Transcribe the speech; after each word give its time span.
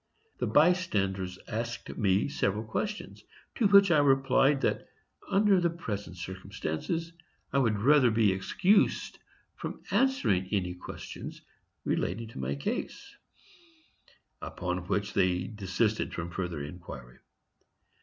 The 0.39 0.47
bystanders 0.47 1.37
asked 1.47 1.95
me 1.95 2.27
several 2.27 2.63
questions, 2.63 3.23
to 3.53 3.67
which 3.67 3.91
I 3.91 3.99
replied 3.99 4.61
that 4.61 4.87
under 5.29 5.61
the 5.61 5.69
present 5.69 6.17
circumstances 6.17 7.13
I 7.53 7.59
would 7.59 7.77
rather 7.77 8.09
be 8.09 8.31
excused 8.31 9.19
from 9.53 9.83
answering 9.91 10.49
any 10.51 10.73
questions 10.73 11.43
relating 11.85 12.29
to 12.29 12.39
my 12.39 12.55
case; 12.55 13.15
upon 14.41 14.87
which 14.87 15.13
they 15.13 15.43
desisted 15.45 16.15
from 16.15 16.31
further 16.31 16.63
inquiry. 16.63 17.19